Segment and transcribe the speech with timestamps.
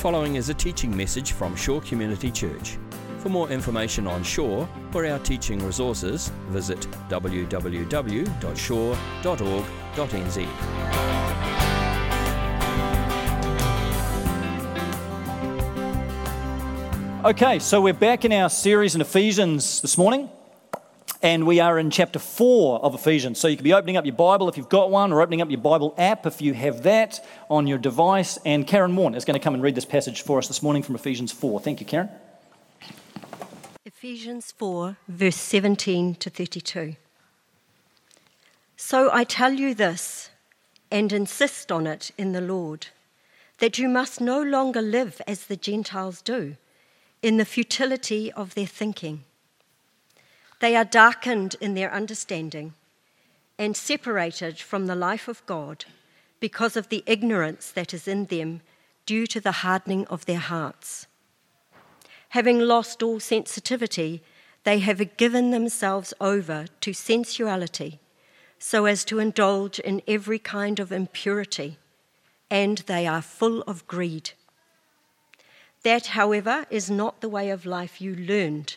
[0.00, 2.78] following is a teaching message from Shore Community Church.
[3.18, 6.80] For more information on Shore or our teaching resources, visit
[7.10, 7.64] www.shore.org.nz.
[17.26, 20.30] Okay, so we're back in our series in Ephesians this morning,
[21.22, 23.38] and we are in chapter 4 of Ephesians.
[23.38, 25.50] So you can be opening up your Bible if you've got one, or opening up
[25.50, 28.38] your Bible app if you have that on your device.
[28.44, 30.82] And Karen Warren is going to come and read this passage for us this morning
[30.82, 31.60] from Ephesians 4.
[31.60, 32.08] Thank you, Karen.
[33.84, 36.96] Ephesians 4, verse 17 to 32.
[38.76, 40.30] So I tell you this,
[40.90, 42.86] and insist on it in the Lord,
[43.58, 46.56] that you must no longer live as the Gentiles do,
[47.22, 49.24] in the futility of their thinking.
[50.60, 52.74] They are darkened in their understanding
[53.58, 55.84] and separated from the life of God
[56.38, 58.60] because of the ignorance that is in them
[59.04, 61.06] due to the hardening of their hearts.
[62.30, 64.22] Having lost all sensitivity,
[64.64, 67.98] they have given themselves over to sensuality
[68.58, 71.78] so as to indulge in every kind of impurity,
[72.50, 74.32] and they are full of greed.
[75.82, 78.76] That, however, is not the way of life you learned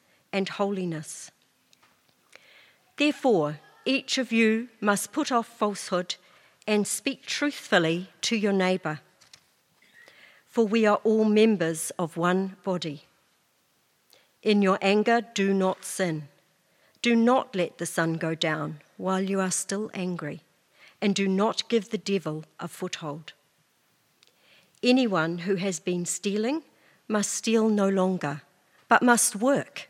[0.31, 1.31] and holiness.
[2.97, 6.15] Therefore, each of you must put off falsehood
[6.67, 8.99] and speak truthfully to your neighbour.
[10.47, 13.05] For we are all members of one body.
[14.43, 16.27] In your anger, do not sin.
[17.01, 20.41] Do not let the sun go down while you are still angry,
[21.01, 23.33] and do not give the devil a foothold.
[24.83, 26.63] Anyone who has been stealing
[27.07, 28.41] must steal no longer,
[28.87, 29.89] but must work,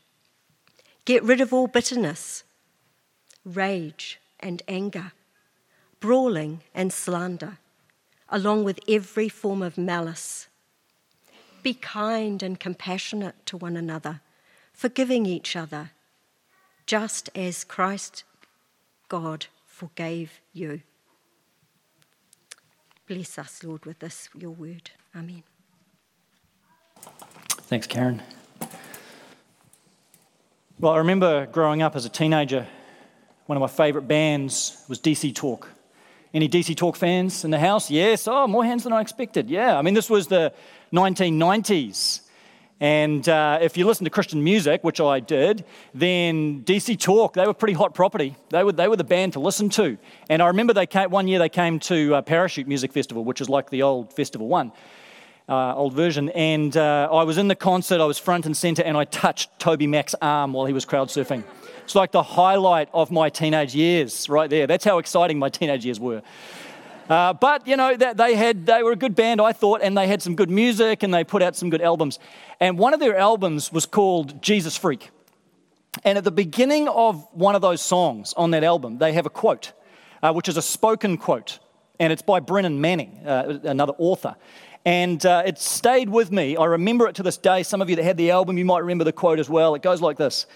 [1.05, 2.43] Get rid of all bitterness,
[3.43, 5.13] rage, and anger,
[5.99, 7.57] brawling and slander,
[8.29, 10.47] along with every form of malice.
[11.63, 14.21] Be kind and compassionate to one another,
[14.73, 15.91] forgiving each other,
[16.85, 18.23] just as Christ
[19.09, 20.81] God forgave you.
[23.07, 24.91] Bless us, Lord, with this, your word.
[25.15, 25.43] Amen.
[27.67, 28.21] Thanks, Karen.
[30.81, 32.65] Well, I remember growing up as a teenager,
[33.45, 35.69] one of my favourite bands was DC Talk.
[36.33, 37.91] Any DC Talk fans in the house?
[37.91, 38.27] Yes.
[38.27, 39.47] Oh, more hands than I expected.
[39.47, 39.77] Yeah.
[39.77, 40.51] I mean, this was the
[40.91, 42.21] 1990s.
[42.79, 47.45] And uh, if you listen to Christian music, which I did, then DC Talk, they
[47.45, 48.35] were pretty hot property.
[48.49, 49.99] They were, they were the band to listen to.
[50.31, 53.39] And I remember they came, one year they came to uh, Parachute Music Festival, which
[53.39, 54.71] is like the old Festival One,
[55.49, 56.29] uh, old version.
[56.29, 59.57] And uh, I was in the concert, I was front and center, and I touched
[59.59, 61.43] TobyMac's arm while he was crowd surfing.
[61.83, 64.67] It's like the highlight of my teenage years right there.
[64.67, 66.21] That's how exciting my teenage years were.
[67.09, 69.97] Uh, but you know that they had they were a good band, I thought, and
[69.97, 72.19] they had some good music and they put out some good albums.
[72.61, 75.09] And one of their albums was called Jesus Freak.
[76.05, 79.29] And at the beginning of one of those songs on that album, they have a
[79.29, 79.73] quote,
[80.23, 81.59] uh, which is a spoken quote,
[81.99, 84.35] and it's by Brennan Manning, uh, another author.
[84.85, 86.57] And uh, it stayed with me.
[86.57, 87.63] I remember it to this day.
[87.63, 89.75] Some of you that had the album, you might remember the quote as well.
[89.75, 90.47] It goes like this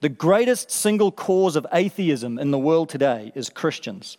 [0.00, 4.18] The greatest single cause of atheism in the world today is Christians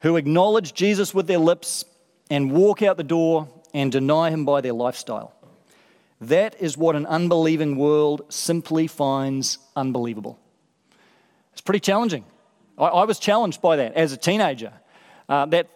[0.00, 1.84] who acknowledge Jesus with their lips
[2.28, 5.32] and walk out the door and deny him by their lifestyle.
[6.20, 10.38] That is what an unbelieving world simply finds unbelievable.
[11.52, 12.24] It's pretty challenging.
[12.76, 14.72] I, I was challenged by that as a teenager.
[15.28, 15.68] Uh, that,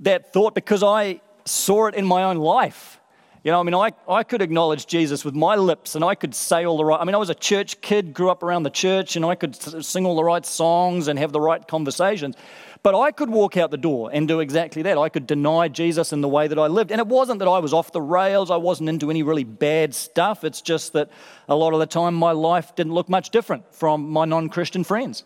[0.00, 3.00] that thought, because I saw it in my own life.
[3.42, 6.34] You know, I mean, I, I could acknowledge Jesus with my lips and I could
[6.34, 7.00] say all the right.
[7.00, 9.56] I mean, I was a church kid, grew up around the church, and I could
[9.82, 12.36] sing all the right songs and have the right conversations.
[12.82, 14.98] But I could walk out the door and do exactly that.
[14.98, 16.90] I could deny Jesus in the way that I lived.
[16.90, 19.94] And it wasn't that I was off the rails, I wasn't into any really bad
[19.94, 20.44] stuff.
[20.44, 21.08] It's just that
[21.48, 24.84] a lot of the time my life didn't look much different from my non Christian
[24.84, 25.24] friends.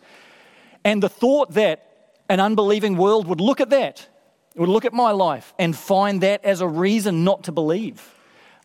[0.85, 1.81] And the thought that
[2.29, 4.07] an unbelieving world would look at that
[4.55, 8.11] would look at my life and find that as a reason not to believe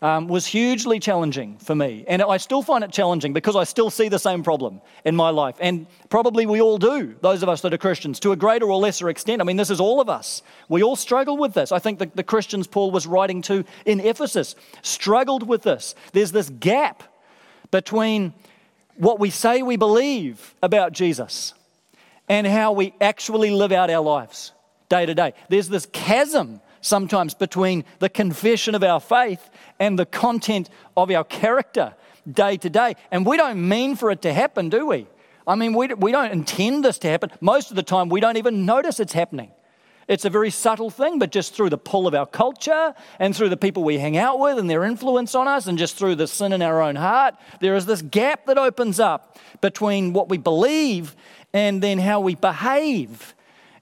[0.02, 2.04] um, was hugely challenging for me.
[2.08, 5.30] And I still find it challenging because I still see the same problem in my
[5.30, 5.56] life.
[5.60, 8.78] And probably we all do, those of us that are Christians, to a greater or
[8.78, 9.42] lesser extent.
[9.42, 10.42] I mean, this is all of us.
[10.68, 11.70] We all struggle with this.
[11.70, 15.94] I think the, the Christians Paul was writing to in Ephesus struggled with this.
[16.12, 17.02] There's this gap
[17.70, 18.32] between
[18.96, 21.54] what we say we believe about Jesus
[22.28, 24.52] and how we actually live out our lives
[24.90, 25.32] day to day.
[25.48, 29.48] There's this chasm sometimes between the confession of our faith
[29.78, 31.94] and the content of our character
[32.30, 32.96] day to day.
[33.10, 35.06] And we don't mean for it to happen, do we?
[35.46, 37.30] I mean, we, we don't intend this to happen.
[37.40, 39.50] Most of the time, we don't even notice it's happening.
[40.06, 43.48] It's a very subtle thing, but just through the pull of our culture and through
[43.48, 46.26] the people we hang out with and their influence on us, and just through the
[46.26, 50.36] sin in our own heart, there is this gap that opens up between what we
[50.36, 51.14] believe
[51.52, 53.34] and then how we behave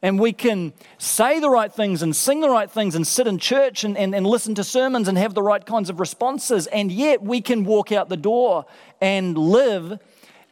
[0.02, 3.38] and we can say the right things and sing the right things and sit in
[3.38, 6.92] church and, and, and, listen to sermons and have the right kinds of responses, and
[6.92, 8.64] yet we can walk out the door
[9.00, 9.98] and live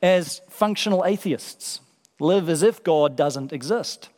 [0.02, 1.80] as functional atheists,
[2.18, 4.08] live as if God doesn't exist.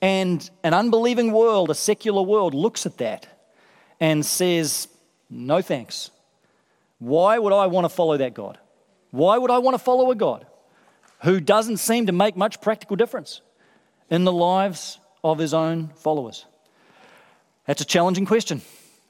[0.00, 3.26] And an unbelieving world, a secular world, looks at that
[4.00, 4.88] and says,
[5.30, 6.10] No thanks.
[6.98, 8.58] Why would I want to follow that God?
[9.10, 10.46] Why would I want to follow a God
[11.22, 13.40] who doesn't seem to make much practical difference?
[14.10, 16.46] In the lives of his own followers?
[17.66, 18.62] That's a challenging question.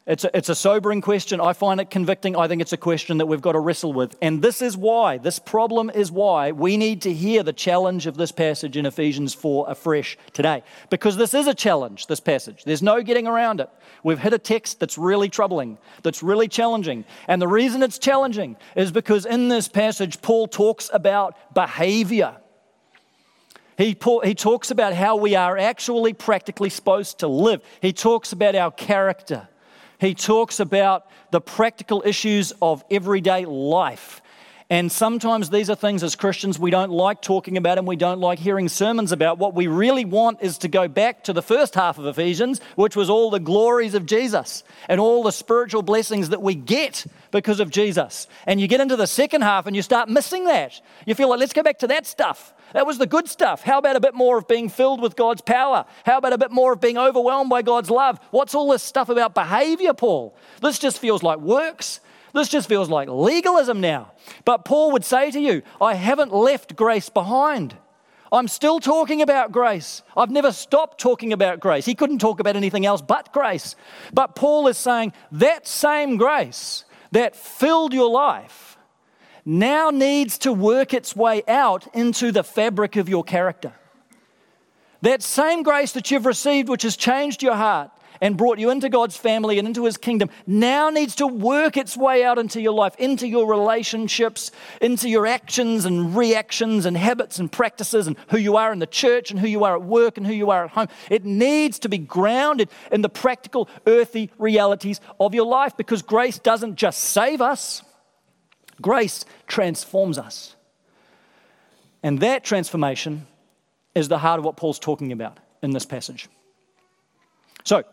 [0.08, 1.38] It's a, it's a sobering question.
[1.38, 2.34] I find it convicting.
[2.34, 4.16] I think it's a question that we've got to wrestle with.
[4.22, 8.16] And this is why, this problem is why we need to hear the challenge of
[8.16, 10.62] this passage in Ephesians 4 afresh today.
[10.88, 12.64] Because this is a challenge, this passage.
[12.64, 13.68] There's no getting around it.
[14.02, 17.04] We've hit a text that's really troubling, that's really challenging.
[17.28, 22.38] And the reason it's challenging is because in this passage, Paul talks about behavior.
[23.78, 27.62] He, he talks about how we are actually practically supposed to live.
[27.80, 29.46] He talks about our character.
[30.00, 34.20] He talks about the practical issues of everyday life.
[34.68, 38.20] And sometimes these are things as Christians we don't like talking about and we don't
[38.20, 39.38] like hearing sermons about.
[39.38, 42.96] What we really want is to go back to the first half of Ephesians, which
[42.96, 47.60] was all the glories of Jesus and all the spiritual blessings that we get because
[47.60, 48.26] of Jesus.
[48.44, 50.80] And you get into the second half and you start missing that.
[51.06, 52.52] You feel like, let's go back to that stuff.
[52.74, 53.62] That was the good stuff.
[53.62, 55.84] How about a bit more of being filled with God's power?
[56.04, 58.20] How about a bit more of being overwhelmed by God's love?
[58.30, 60.36] What's all this stuff about behavior, Paul?
[60.60, 62.00] This just feels like works.
[62.34, 64.12] This just feels like legalism now.
[64.44, 67.76] But Paul would say to you, I haven't left grace behind.
[68.30, 70.02] I'm still talking about grace.
[70.16, 71.86] I've never stopped talking about grace.
[71.86, 73.74] He couldn't talk about anything else but grace.
[74.12, 78.77] But Paul is saying that same grace that filled your life
[79.48, 83.72] now needs to work its way out into the fabric of your character.
[85.00, 87.90] That same grace that you've received, which has changed your heart,
[88.20, 91.96] and brought you into God's family and into His kingdom now needs to work its
[91.96, 94.50] way out into your life, into your relationships,
[94.82, 98.86] into your actions and reactions and habits and practices and who you are in the
[98.86, 100.88] church and who you are at work and who you are at home.
[101.10, 106.38] It needs to be grounded in the practical, earthy realities of your life because grace
[106.38, 107.82] doesn't just save us,
[108.80, 110.56] grace transforms us.
[112.02, 113.26] And that transformation
[113.94, 116.28] is the heart of what Paul's talking about in this passage.
[117.64, 117.84] So,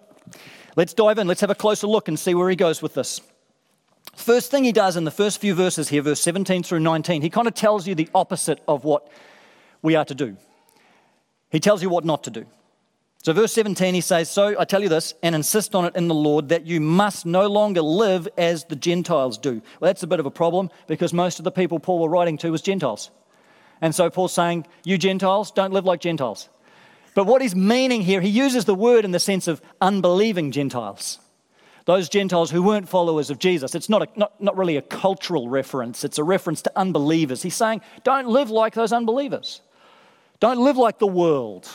[0.76, 1.28] Let's dive in.
[1.28, 3.22] Let's have a closer look and see where he goes with this.
[4.16, 7.30] First thing he does in the first few verses here, verse 17 through 19, he
[7.30, 9.08] kind of tells you the opposite of what
[9.82, 10.38] we are to do.
[11.50, 12.46] He tells you what not to do.
[13.26, 16.08] So, verse 17, he says, So I tell you this, and insist on it in
[16.08, 19.64] the Lord, that you must no longer live as the Gentiles do.
[19.80, 22.38] Well, that's a bit of a problem because most of the people Paul was writing
[22.38, 23.10] to was Gentiles.
[23.82, 26.50] And so Paul's saying, You Gentiles, don't live like Gentiles.
[27.16, 31.18] But what he's meaning here, he uses the word in the sense of unbelieving Gentiles.
[31.86, 33.74] Those Gentiles who weren't followers of Jesus.
[33.74, 37.42] It's not, a, not, not really a cultural reference, it's a reference to unbelievers.
[37.42, 39.62] He's saying, don't live like those unbelievers.
[40.40, 41.68] Don't live like the world.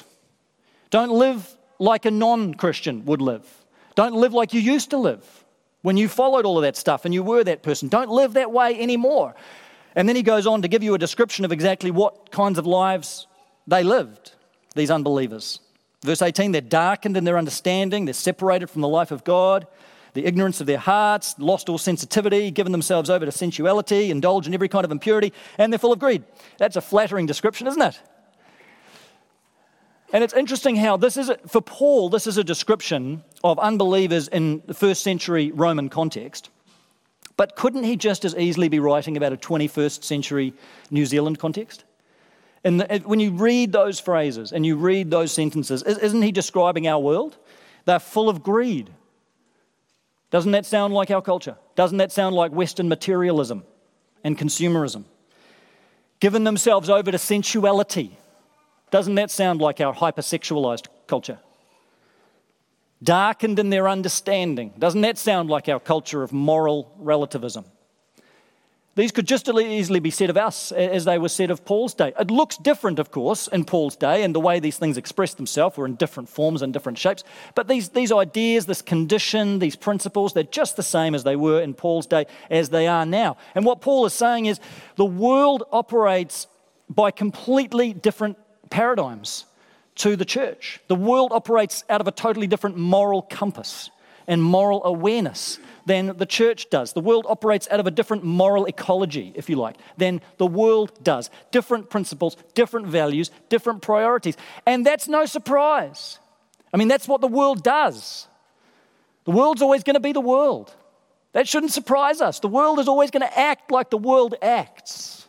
[0.90, 3.46] Don't live like a non Christian would live.
[3.94, 5.44] Don't live like you used to live
[5.82, 7.88] when you followed all of that stuff and you were that person.
[7.88, 9.34] Don't live that way anymore.
[9.96, 12.66] And then he goes on to give you a description of exactly what kinds of
[12.66, 13.26] lives
[13.66, 14.32] they lived
[14.74, 15.58] these unbelievers.
[16.04, 19.66] Verse 18, they're darkened in their understanding, they're separated from the life of God.
[20.12, 24.54] the ignorance of their hearts, lost all sensitivity, given themselves over to sensuality, indulge in
[24.54, 26.24] every kind of impurity, and they're full of greed.
[26.58, 28.00] That's a flattering description, isn't it?
[30.12, 34.62] And it's interesting how this is, for Paul, this is a description of unbelievers in
[34.66, 36.50] the first century Roman context.
[37.36, 40.52] But couldn't he just as easily be writing about a 21st century
[40.90, 41.84] New Zealand context?
[42.64, 47.00] And when you read those phrases and you read those sentences, isn't he describing our
[47.00, 47.38] world?
[47.86, 48.90] They're full of greed.
[50.30, 51.56] Doesn't that sound like our culture?
[51.76, 53.64] Doesn't that sound like Western materialism
[54.22, 55.04] and consumerism?
[56.18, 58.18] Given themselves over to sensuality.
[58.90, 61.38] Doesn't that sound like our hypersexualized culture?
[63.02, 64.74] Darkened in their understanding.
[64.78, 67.64] Doesn't that sound like our culture of moral relativism?
[68.96, 71.94] These could just as easily be said of us as they were said of Paul's
[71.94, 72.12] day.
[72.18, 75.76] It looks different, of course, in Paul's day, and the way these things express themselves
[75.76, 77.22] were in different forms and different shapes.
[77.54, 81.62] But these, these ideas, this condition, these principles, they're just the same as they were
[81.62, 83.36] in Paul's day as they are now.
[83.54, 84.58] And what Paul is saying is
[84.96, 86.48] the world operates
[86.88, 88.36] by completely different
[88.70, 89.44] paradigms
[89.96, 90.80] to the church.
[90.88, 93.90] The world operates out of a totally different moral compass
[94.26, 96.92] and moral awareness than the church does.
[96.92, 100.92] The world operates out of a different moral ecology, if you like, than the world
[101.02, 101.30] does.
[101.50, 104.36] Different principles, different values, different priorities.
[104.66, 106.20] And that's no surprise.
[106.72, 108.28] I mean, that's what the world does.
[109.24, 110.72] The world's always going to be the world.
[111.32, 112.38] That shouldn't surprise us.
[112.38, 115.26] The world is always going to act like the world acts.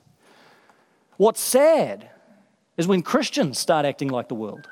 [1.17, 2.11] What's sad
[2.81, 4.67] is when Christians start acting like the world.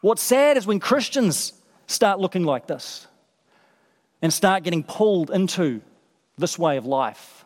[0.00, 1.52] What's sad is when Christians
[1.88, 3.08] start looking like this
[4.22, 5.82] and start getting pulled into
[6.38, 7.44] this way of life.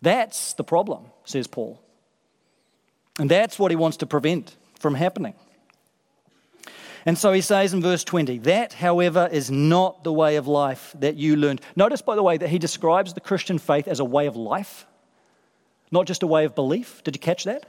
[0.00, 1.78] That's the problem, says Paul.
[3.18, 5.34] And that's what he wants to prevent from happening.
[7.04, 10.94] And so he says in verse 20, that, however, is not the way of life
[10.98, 11.60] that you learned.
[11.76, 14.86] Notice, by the way, that he describes the Christian faith as a way of life,
[15.90, 17.02] not just a way of belief.
[17.04, 17.66] Did you catch that?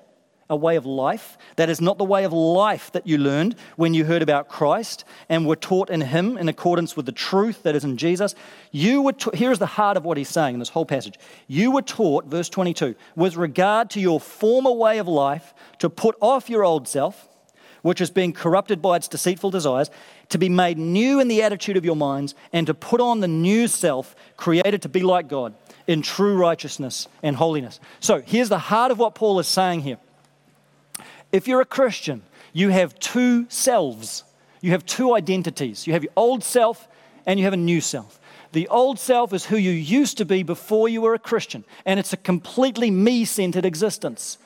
[0.49, 1.37] a way of life.
[1.55, 5.03] That is not the way of life that you learned when you heard about Christ
[5.29, 8.35] and were taught in Him in accordance with the truth that is in Jesus.
[8.71, 11.19] You were ta- here's the heart of what he's saying in this whole passage.
[11.47, 16.15] You were taught, verse 22, with regard to your former way of life, to put
[16.21, 17.27] off your old self,
[17.81, 19.89] which is being corrupted by its deceitful desires,
[20.29, 23.27] to be made new in the attitude of your minds, and to put on the
[23.27, 25.53] new self, created to be like God
[25.87, 27.79] in true righteousness and holiness.
[27.99, 29.97] So here's the heart of what Paul is saying here.
[31.31, 34.23] If you're a Christian, you have two selves.
[34.61, 35.87] You have two identities.
[35.87, 36.87] You have your old self
[37.25, 38.19] and you have a new self.
[38.53, 41.99] The old self is who you used to be before you were a Christian, and
[41.99, 44.37] it's a completely me centered existence.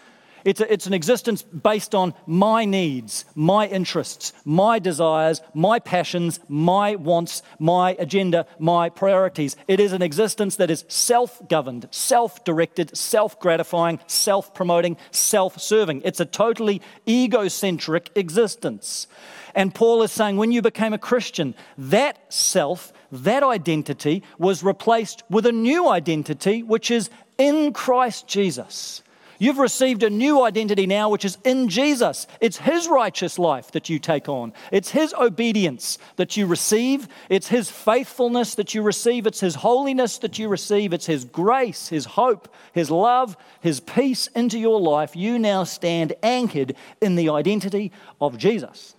[0.43, 6.39] It's, a, it's an existence based on my needs, my interests, my desires, my passions,
[6.47, 9.55] my wants, my agenda, my priorities.
[9.67, 15.59] It is an existence that is self governed, self directed, self gratifying, self promoting, self
[15.59, 16.01] serving.
[16.03, 19.07] It's a totally egocentric existence.
[19.53, 25.23] And Paul is saying when you became a Christian, that self, that identity was replaced
[25.29, 29.03] with a new identity, which is in Christ Jesus.
[29.41, 32.27] You've received a new identity now, which is in Jesus.
[32.39, 37.47] It's His righteous life that you take on, it's His obedience that you receive, it's
[37.47, 42.05] His faithfulness that you receive, it's His holiness that you receive, it's His grace, His
[42.05, 45.15] hope, His love, His peace into your life.
[45.15, 48.93] You now stand anchored in the identity of Jesus.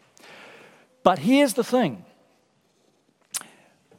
[1.04, 2.04] But here's the thing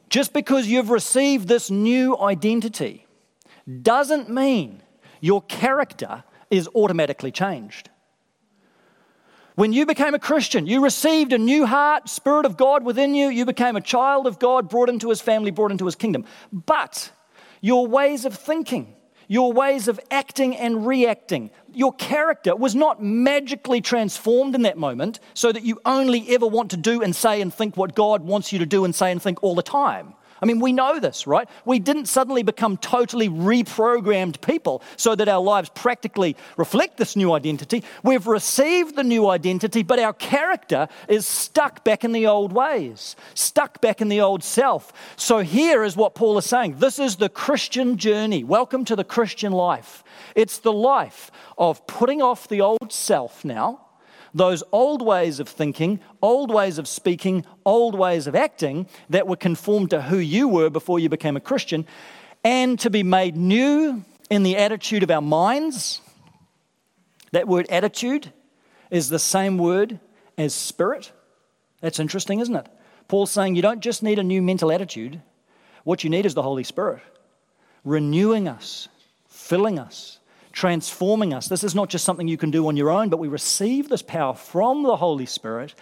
[0.10, 3.08] just because you've received this new identity
[3.82, 4.82] doesn't mean
[5.22, 7.90] your character is automatically changed.
[9.56, 13.28] When you became a Christian, you received a new heart, Spirit of God within you.
[13.30, 16.26] You became a child of God, brought into His family, brought into His kingdom.
[16.52, 17.12] But
[17.62, 18.96] your ways of thinking,
[19.28, 25.20] your ways of acting and reacting, your character was not magically transformed in that moment
[25.36, 28.52] so that you only ever want to do and say and think what God wants
[28.52, 30.16] you to do and say and think all the time.
[30.44, 31.48] I mean, we know this, right?
[31.64, 37.32] We didn't suddenly become totally reprogrammed people so that our lives practically reflect this new
[37.32, 37.82] identity.
[38.04, 43.16] We've received the new identity, but our character is stuck back in the old ways,
[43.36, 44.92] stuck back in the old self.
[45.16, 48.44] So here is what Paul is saying this is the Christian journey.
[48.44, 50.04] Welcome to the Christian life.
[50.36, 53.83] It's the life of putting off the old self now
[54.34, 59.36] those old ways of thinking, old ways of speaking, old ways of acting that were
[59.36, 61.86] conformed to who you were before you became a Christian,
[62.44, 66.02] and to be made new in the attitude of our minds.
[67.32, 68.32] That word attitude
[68.90, 70.00] is the same word
[70.38, 71.12] as spirit.
[71.82, 72.68] That's interesting, isn't it?
[73.08, 75.22] Paul's saying you don't just need a new mental attitude,
[75.84, 77.02] what you need is the Holy Spirit
[77.84, 78.88] renewing us,
[79.28, 80.20] filling us,
[80.54, 81.48] transforming us.
[81.48, 84.04] This is not just something you can do on your own, but we receive this
[84.04, 85.74] power from the Holy Spirit.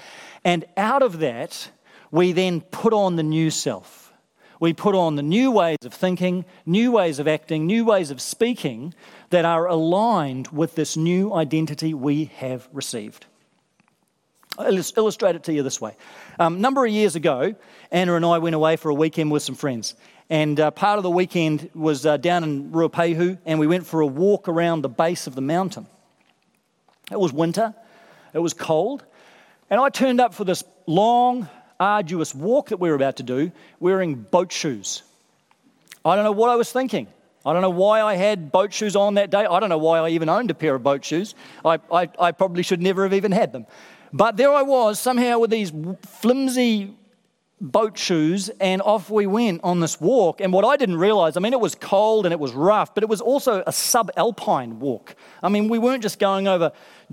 [0.44, 1.70] And out of that,
[2.10, 4.14] we then put on the new self.
[4.60, 8.22] We put on the new ways of thinking, new ways of acting, new ways of
[8.22, 8.94] speaking
[9.30, 13.26] that are aligned with this new identity we have received.
[14.58, 15.96] I'll illustrate it to you this way.
[16.38, 17.56] A um, number of years ago,
[17.90, 19.96] Anna and I went away for a weekend with some friends.
[20.32, 24.00] And uh, part of the weekend was uh, down in Ruapehu, and we went for
[24.00, 25.88] a walk around the base of the mountain.
[27.12, 27.76] It was winter,
[28.34, 29.04] it was cold,
[29.70, 31.50] and I turned up for this long,
[31.82, 35.04] arduous walk that we were about to do wearing boat shoes.
[36.06, 37.08] I don't know what I was thinking.
[37.46, 39.46] I don't know why I had boat shoes on that day.
[39.46, 41.36] I don't know why I even owned a pair of boat shoes.
[41.66, 43.66] I, I, I probably should never have even had them.
[44.14, 45.74] But there I was, somehow with these
[46.04, 46.96] flimsy
[47.62, 50.42] boat shoes and off we went on this walk.
[50.42, 53.04] And what I didn't realize, I mean, it was cold and it was rough, but
[53.04, 55.16] it was also a subalpine walk.
[55.44, 56.72] I mean, we weren't just going over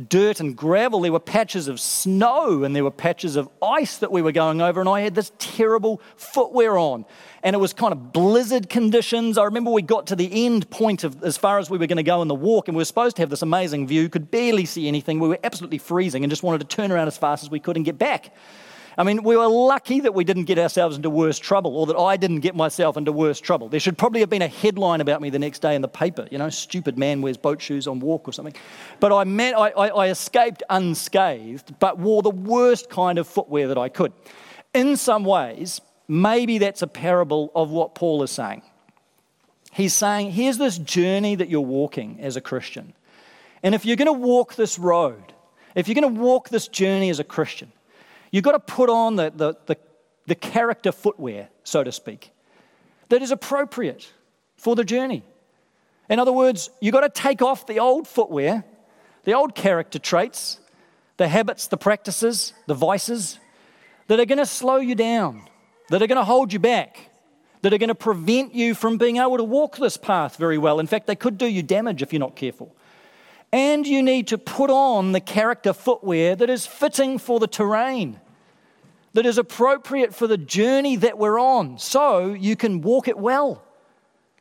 [0.09, 4.13] dirt and gravel, there were patches of snow and there were patches of ice that
[4.13, 4.81] we were going over.
[4.81, 7.05] And I had this terrible footwear on.
[7.43, 9.39] And it was kind of blizzard conditions.
[9.39, 11.97] I remember we got to the end point of as far as we were going
[11.97, 14.31] to go in the walk, and we were supposed to have this amazing view, could
[14.31, 15.19] barely see anything.
[15.19, 17.77] We were absolutely freezing and just wanted to turn around as fast as we could
[17.77, 18.35] and get back.
[18.99, 21.97] I mean, we were lucky that we didn't get ourselves into worse trouble or that
[21.97, 23.69] I didn't get myself into worse trouble.
[23.69, 26.27] There should probably have been a headline about me the next day in the paper,
[26.33, 28.55] you know, stupid man wears boat shoes on walk or something.
[28.99, 33.69] But I, met, I, I, I escaped unscathed, but wore the worst kind of footwear
[33.69, 34.13] that I could.
[34.75, 38.63] In some ways, maybe that's a parable of what Paul is saying.
[39.71, 42.95] He's saying, here's this journey that you're walking as a Christian.
[43.63, 45.35] And if you're going to walk this road,
[45.77, 47.71] if you're going to walk this journey as a Christian,
[48.31, 49.77] You've got to put on the, the, the,
[50.27, 52.33] the character footwear, so to speak,
[53.09, 54.13] that is appropriate
[54.57, 55.23] for the journey.
[56.11, 58.65] In other words, you've got to take off the old footwear,
[59.25, 60.59] the old character traits,
[61.17, 63.39] the habits, the practices, the vices
[64.07, 65.43] that are going to slow you down,
[65.91, 67.11] that are going to hold you back,
[67.63, 70.81] that are going to prevent you from being able to walk this path very well.
[70.81, 72.75] In fact, they could do you damage if you're not careful.
[73.53, 78.21] And you need to put on the character footwear that is fitting for the terrain,
[79.15, 83.63] that is appropriate for the journey that we're on, so you can walk it well.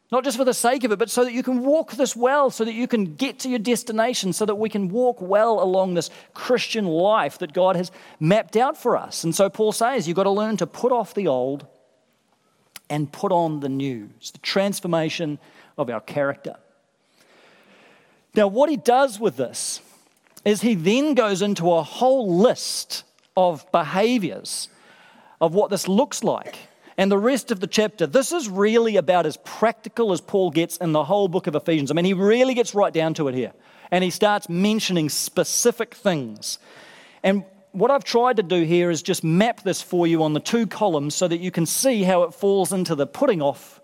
[0.09, 2.49] Not just for the sake of it, but so that you can walk this well,
[2.49, 5.93] so that you can get to your destination, so that we can walk well along
[5.93, 9.25] this Christian life that God has mapped out for us.
[9.25, 11.67] And so Paul says you've got to learn to put off the old
[12.89, 14.09] and put on the new.
[14.17, 15.39] It's the transformation
[15.77, 16.55] of our character.
[18.35, 19.81] Now, what he does with this
[20.45, 23.03] is he then goes into a whole list
[23.35, 24.69] of behaviors
[25.41, 26.57] of what this looks like.
[26.97, 30.77] And the rest of the chapter, this is really about as practical as Paul gets
[30.77, 31.91] in the whole book of Ephesians.
[31.91, 33.53] I mean, he really gets right down to it here.
[33.91, 36.57] And he starts mentioning specific things.
[37.23, 40.39] And what I've tried to do here is just map this for you on the
[40.39, 43.79] two columns so that you can see how it falls into the putting off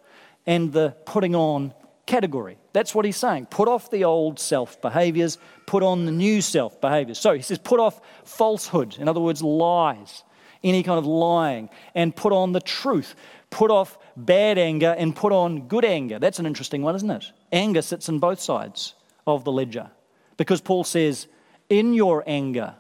[0.48, 1.74] and the putting on
[2.06, 2.58] category.
[2.74, 3.48] That's what he's saying.
[3.48, 7.20] Put off the old self behaviors, put on the new self behaviors.
[7.20, 10.24] So he says, put off falsehood, in other words, lies,
[10.64, 13.16] any kind of lying, and put on the truth.
[13.50, 16.18] Put off bad anger and put on good anger.
[16.18, 17.32] That's an interesting one, isn't it?
[17.52, 18.96] Anger sits on both sides
[19.28, 19.92] of the ledger
[20.38, 21.28] because Paul says,
[21.70, 22.76] in your anger,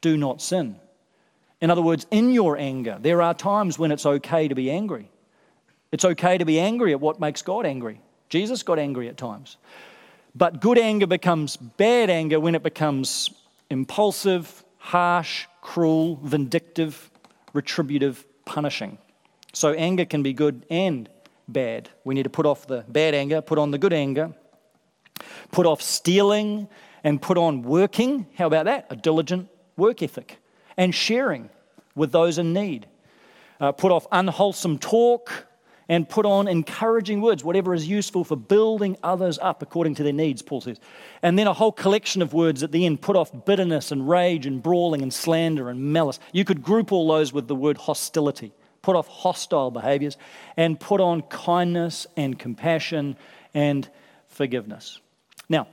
[0.00, 0.76] do not sin.
[1.60, 5.10] In other words, in your anger, there are times when it's okay to be angry.
[5.90, 8.00] It's okay to be angry at what makes God angry.
[8.28, 9.56] Jesus got angry at times.
[10.34, 13.30] But good anger becomes bad anger when it becomes
[13.70, 17.10] impulsive, harsh, cruel, vindictive,
[17.52, 18.98] retributive, punishing.
[19.52, 21.08] So anger can be good and
[21.48, 21.88] bad.
[22.04, 24.32] We need to put off the bad anger, put on the good anger,
[25.50, 26.68] put off stealing,
[27.02, 28.26] and put on working.
[28.36, 28.86] How about that?
[28.90, 30.38] A diligent work ethic
[30.76, 31.50] and sharing
[31.94, 32.86] with those in need.
[33.60, 35.47] Uh, put off unwholesome talk,
[35.88, 40.12] and put on encouraging words, whatever is useful for building others up according to their
[40.12, 40.78] needs, Paul says.
[41.22, 44.44] And then a whole collection of words at the end put off bitterness and rage
[44.44, 46.20] and brawling and slander and malice.
[46.32, 48.52] You could group all those with the word hostility.
[48.82, 50.16] Put off hostile behaviors
[50.56, 53.16] and put on kindness and compassion
[53.54, 53.88] and
[54.28, 55.00] forgiveness.
[55.48, 55.68] Now,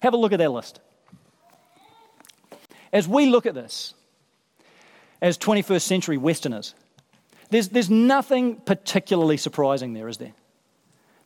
[0.00, 0.80] have a look at that list.
[2.92, 3.94] As we look at this,
[5.22, 6.74] as 21st century Westerners,
[7.52, 10.32] there's, there's nothing particularly surprising there, is there?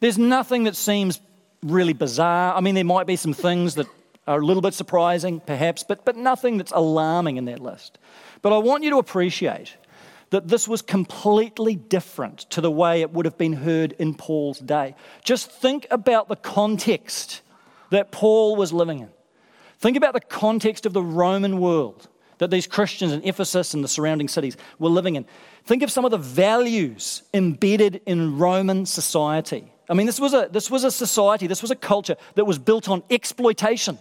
[0.01, 1.21] There's nothing that seems
[1.62, 2.55] really bizarre.
[2.55, 3.87] I mean, there might be some things that
[4.27, 7.99] are a little bit surprising, perhaps, but, but nothing that's alarming in that list.
[8.43, 9.77] But I want you to appreciate
[10.31, 14.59] that this was completely different to the way it would have been heard in Paul's
[14.59, 14.97] day.
[15.23, 17.41] Just think about the context
[17.91, 19.11] that Paul was living in.
[19.79, 23.88] Think about the context of the Roman world that these Christians in Ephesus and the
[23.88, 25.27] surrounding cities were living in.
[25.64, 29.72] Think of some of the values embedded in Roman society.
[29.88, 32.59] I mean, this was a, this was a society, this was a culture that was
[32.59, 33.99] built on exploitation,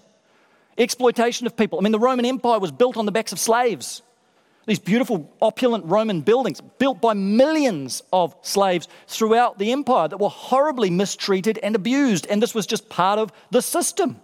[0.78, 1.80] exploitation of people.
[1.80, 4.02] I mean, the Roman Empire was built on the backs of slaves.
[4.66, 10.30] These beautiful, opulent Roman buildings built by millions of slaves throughout the empire that were
[10.30, 12.26] horribly mistreated and abused.
[12.28, 14.20] And this was just part of the system,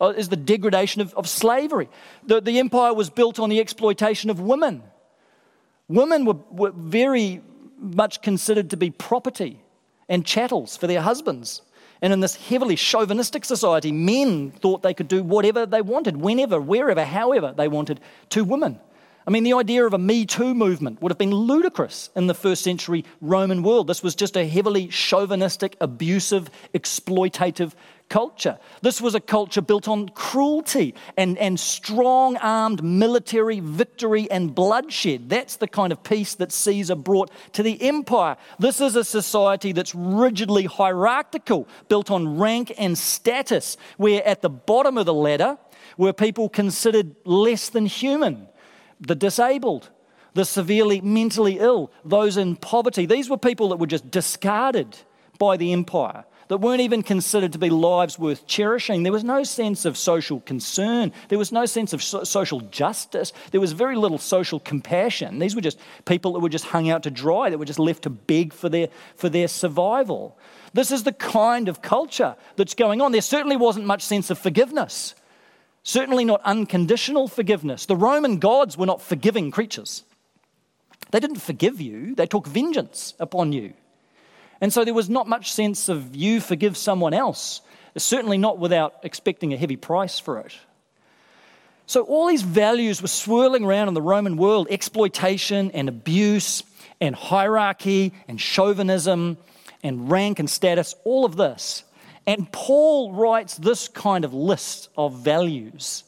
[0.00, 1.88] uh, is the degradation of, of slavery.
[2.26, 4.82] The, the empire was built on the exploitation of women.
[5.88, 7.42] Women were, were very
[7.78, 9.60] much considered to be property
[10.08, 11.62] and chattels for their husbands.
[12.02, 16.60] And in this heavily chauvinistic society, men thought they could do whatever they wanted, whenever,
[16.60, 18.78] wherever, however they wanted to women.
[19.26, 22.34] I mean, the idea of a Me Too movement would have been ludicrous in the
[22.34, 23.86] first century Roman world.
[23.86, 27.72] This was just a heavily chauvinistic, abusive, exploitative
[28.08, 28.58] culture.
[28.82, 35.28] This was a culture built on cruelty and, and strong armed military victory and bloodshed.
[35.28, 38.36] That's the kind of peace that Caesar brought to the empire.
[38.58, 44.50] This is a society that's rigidly hierarchical, built on rank and status, where at the
[44.50, 45.58] bottom of the ladder
[45.96, 48.48] were people considered less than human
[49.00, 49.90] the disabled,
[50.34, 53.06] the severely mentally ill, those in poverty.
[53.06, 54.96] These were people that were just discarded
[55.38, 59.02] by the empire, that weren't even considered to be lives worth cherishing.
[59.02, 63.32] There was no sense of social concern, there was no sense of so- social justice,
[63.50, 65.40] there was very little social compassion.
[65.40, 68.04] These were just people that were just hung out to dry, that were just left
[68.04, 68.86] to beg for their,
[69.16, 70.38] for their survival.
[70.72, 73.10] This is the kind of culture that's going on.
[73.10, 75.16] There certainly wasn't much sense of forgiveness.
[75.82, 77.86] Certainly not unconditional forgiveness.
[77.86, 80.04] The Roman gods were not forgiving creatures.
[81.10, 83.74] They didn't forgive you, they took vengeance upon you.
[84.60, 87.60] And so there was not much sense of you forgive someone else,
[87.96, 90.54] certainly not without expecting a heavy price for it.
[91.86, 96.62] So all these values were swirling around in the Roman world exploitation and abuse
[97.00, 99.36] and hierarchy and chauvinism
[99.82, 101.84] and rank and status, all of this.
[102.26, 106.04] And Paul writes this kind of list of values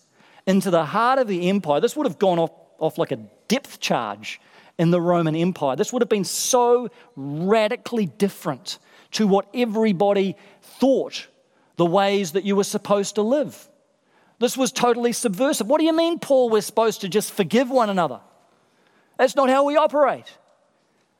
[0.46, 1.80] into the heart of the empire.
[1.80, 3.16] This would have gone off, off like a
[3.48, 4.40] depth charge
[4.78, 5.76] in the Roman Empire.
[5.76, 8.78] This would have been so radically different
[9.12, 11.26] to what everybody thought
[11.76, 13.68] the ways that you were supposed to live.
[14.38, 15.66] This was totally subversive.
[15.66, 18.20] What do you mean, Paul, we're supposed to just forgive one another?
[19.18, 20.36] That's not how we operate.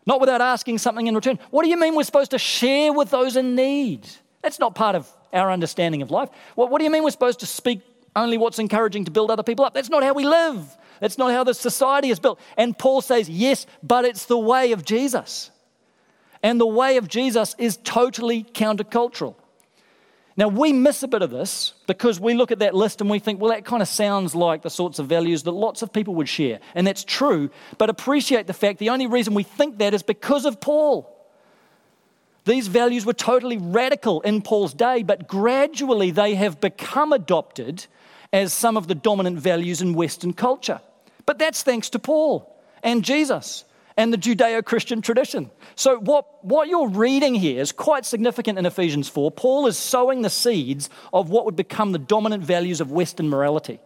[0.04, 1.38] Not without asking something in return.
[1.50, 4.06] What do you mean we're supposed to share with those in need?
[4.42, 6.28] That's not part of our understanding of life.
[6.54, 7.80] What, what do you mean we're supposed to speak
[8.14, 9.74] only what's encouraging to build other people up?
[9.74, 10.76] That's not how we live.
[11.00, 12.40] That's not how the society is built.
[12.56, 15.50] And Paul says, yes, but it's the way of Jesus.
[16.42, 19.34] And the way of Jesus is totally countercultural.
[20.38, 23.18] Now, we miss a bit of this because we look at that list and we
[23.18, 26.14] think, well, that kind of sounds like the sorts of values that lots of people
[26.16, 26.60] would share.
[26.74, 30.44] And that's true, but appreciate the fact the only reason we think that is because
[30.44, 31.10] of Paul.
[32.44, 37.86] These values were totally radical in Paul's day, but gradually they have become adopted
[38.32, 40.80] as some of the dominant values in Western culture.
[41.24, 43.64] But that's thanks to Paul and Jesus
[43.96, 45.50] and the Judeo Christian tradition.
[45.74, 49.30] So, what, what you're reading here is quite significant in Ephesians 4.
[49.30, 53.80] Paul is sowing the seeds of what would become the dominant values of Western morality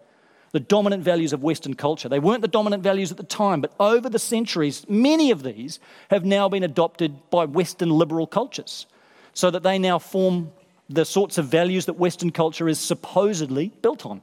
[0.52, 2.08] the dominant values of Western culture.
[2.08, 5.78] They weren't the dominant values at the time, but over the centuries, many of these
[6.10, 8.86] have now been adopted by Western liberal cultures
[9.32, 10.50] so that they now form
[10.88, 14.22] the sorts of values that Western culture is supposedly built on.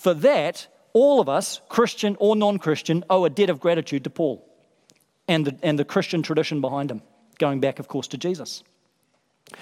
[0.00, 4.10] For that, all of us, Christian or non Christian, owe a debt of gratitude to
[4.10, 4.42] Paul
[5.28, 7.02] and the, and the Christian tradition behind him,
[7.38, 8.64] going back, of course, to Jesus.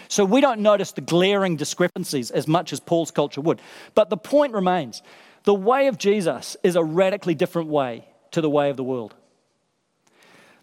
[0.06, 3.60] So we don't notice the glaring discrepancies as much as Paul's culture would.
[3.96, 5.02] But the point remains
[5.42, 9.16] the way of Jesus is a radically different way to the way of the world.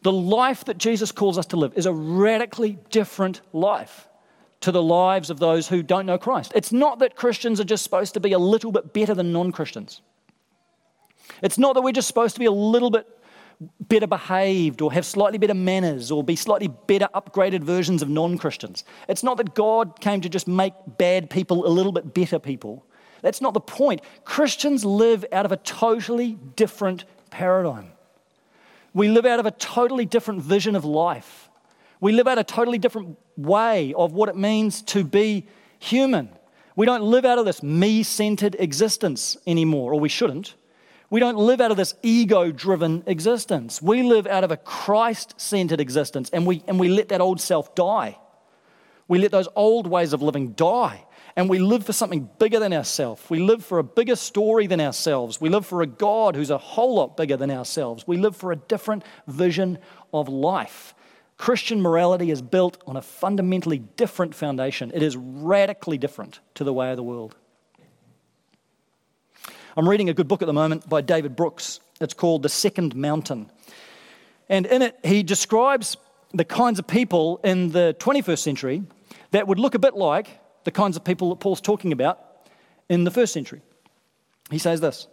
[0.04, 4.08] The life that Jesus calls us to live is a radically different life
[4.62, 6.52] to the lives of those who don't know Christ.
[6.56, 9.52] It's not that Christians are just supposed to be a little bit better than non
[9.52, 10.02] Christians.
[11.42, 13.08] It's not that we're just supposed to be a little bit
[13.80, 18.38] better behaved or have slightly better manners or be slightly better upgraded versions of non
[18.38, 18.84] Christians.
[19.08, 22.86] It's not that God came to just make bad people a little bit better people.
[23.22, 24.02] That's not the point.
[24.24, 27.92] Christians live out of a totally different paradigm.
[28.94, 31.50] We live out of a totally different vision of life.
[32.00, 35.48] We live out a totally different way of what it means to be
[35.80, 36.30] human.
[36.76, 40.56] We don't live out of this me centered existence anymore, or we shouldn't.
[41.10, 43.82] We don't live out of this ego driven existence.
[43.82, 47.40] We live out of a Christ centered existence and we, and we let that old
[47.40, 48.18] self die.
[49.08, 52.74] We let those old ways of living die and we live for something bigger than
[52.74, 53.22] ourselves.
[53.30, 55.42] We live for a bigger story than ourselves.
[55.42, 58.08] We live for a God who's a whole lot bigger than ourselves.
[58.08, 59.78] We live for a different vision
[60.14, 60.96] of life.
[61.38, 64.92] Christian morality is built on a fundamentally different foundation.
[64.94, 67.36] It is radically different to the way of the world.
[69.78, 71.82] I'm reading a good book at the moment by David Brooks.
[72.00, 73.52] It's called The Second Mountain.
[74.48, 75.98] And in it, he describes
[76.34, 78.84] the kinds of people in the 21st century
[79.32, 82.20] that would look a bit like the kinds of people that Paul's talking about
[82.88, 83.62] in the first century.
[84.50, 85.08] He says this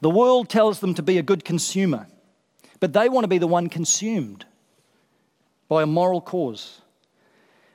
[0.00, 2.08] The world tells them to be a good consumer,
[2.80, 4.46] but they want to be the one consumed
[5.72, 6.82] by a moral cause.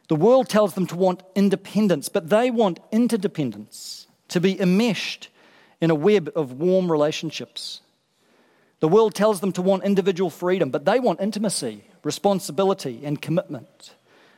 [0.08, 5.30] The world tells them to want independence, but they want interdependence, to be enmeshed
[5.82, 7.82] in a web of warm relationships.
[8.82, 13.96] The world tells them to want individual freedom, but they want intimacy, responsibility, and commitment.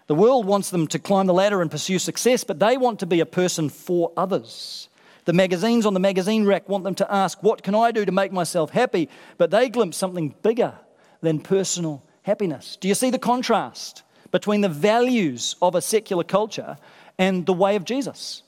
[0.08, 3.06] The world wants them to climb the ladder and pursue success, but they want to
[3.06, 4.88] be a person for others.
[5.26, 8.12] The magazines on the magazine rack want them to ask, What can I do to
[8.14, 9.10] make myself happy?
[9.38, 10.76] But they glimpse something bigger
[11.20, 12.78] than personal happiness.
[12.80, 16.78] Do you see the contrast between the values of a secular culture
[17.18, 18.44] and the way of Jesus?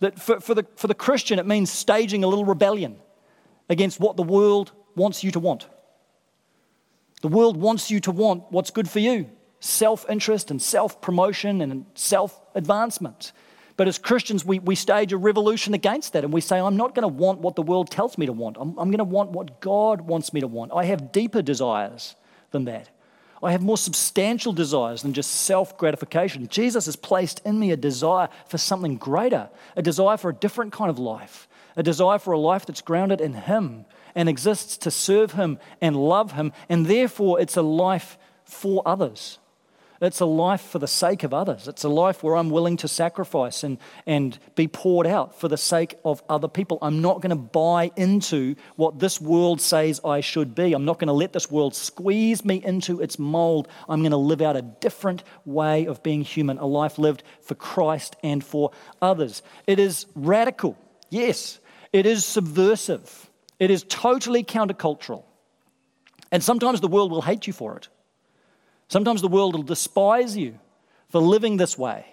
[0.00, 2.96] That for, for, the, for the Christian, it means staging a little rebellion
[3.68, 5.68] against what the world wants you to want.
[7.22, 9.30] The world wants you to want what's good for you
[9.60, 13.32] self interest and self promotion and self advancement.
[13.76, 16.94] But as Christians, we, we stage a revolution against that and we say, I'm not
[16.94, 18.56] going to want what the world tells me to want.
[18.60, 20.72] I'm, I'm going to want what God wants me to want.
[20.74, 22.14] I have deeper desires
[22.50, 22.90] than that.
[23.42, 26.46] I have more substantial desires than just self gratification.
[26.48, 30.72] Jesus has placed in me a desire for something greater, a desire for a different
[30.72, 34.90] kind of life, a desire for a life that's grounded in Him and exists to
[34.90, 39.38] serve Him and love Him, and therefore it's a life for others.
[40.02, 41.68] It's a life for the sake of others.
[41.68, 45.56] It's a life where I'm willing to sacrifice and, and be poured out for the
[45.56, 46.78] sake of other people.
[46.82, 50.72] I'm not going to buy into what this world says I should be.
[50.72, 53.68] I'm not going to let this world squeeze me into its mold.
[53.88, 57.54] I'm going to live out a different way of being human, a life lived for
[57.54, 59.40] Christ and for others.
[59.68, 60.76] It is radical,
[61.10, 61.60] yes.
[61.92, 63.30] It is subversive.
[63.60, 65.22] It is totally countercultural.
[66.32, 67.88] And sometimes the world will hate you for it.
[68.92, 70.58] Sometimes the world will despise you
[71.08, 72.04] for living this way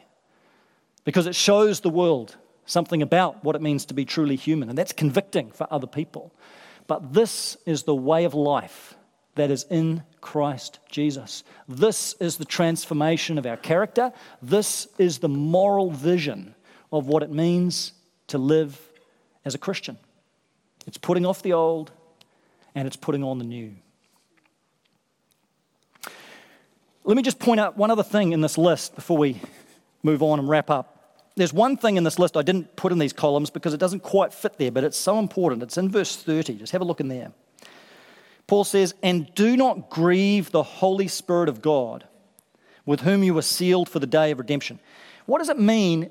[1.04, 4.78] because it shows the world something about what it means to be truly human, and
[4.78, 6.34] that's convicting for other people.
[6.88, 8.96] But this is the way of life
[9.36, 11.44] that is in Christ Jesus.
[11.68, 14.14] This is the transformation of our character.
[14.42, 16.56] This is the moral vision
[16.94, 17.92] of what it means
[18.28, 18.80] to live
[19.44, 19.98] as a Christian.
[20.88, 21.92] It's putting off the old
[22.74, 23.76] and it's putting on the new.
[27.04, 29.42] Let me just point out one other thing in this list before we
[30.04, 31.00] move on and wrap up.
[31.36, 34.02] There's one thing in this list I didn't put in these columns because it doesn't
[34.02, 35.64] quite fit there, but it's so important.
[35.64, 36.56] It's in verse 30.
[36.56, 37.32] Just have a look in there.
[38.46, 42.04] Paul says, And do not grieve the Holy Spirit of God,
[42.86, 44.80] with whom you were sealed for the day of redemption.
[45.28, 46.10] What does it mean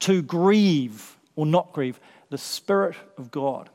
[0.00, 3.70] to grieve or not grieve the Spirit of God?